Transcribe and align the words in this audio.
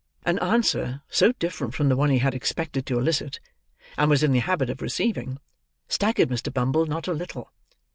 An 0.25 0.39
answer 0.39 1.03
so 1.09 1.31
different 1.33 1.75
from 1.75 1.87
the 1.87 1.95
one 1.95 2.09
he 2.09 2.17
had 2.17 2.33
expected 2.33 2.87
to 2.87 2.97
elicit, 2.97 3.39
and 3.99 4.09
was 4.09 4.23
in 4.23 4.31
the 4.31 4.39
habit 4.39 4.71
of 4.71 4.81
receiving, 4.81 5.37
staggered 5.87 6.29
Mr. 6.29 6.51
Bumble 6.51 6.87
not 6.87 7.07
a 7.07 7.13
little. 7.13 7.51